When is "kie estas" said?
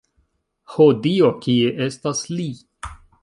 1.45-2.23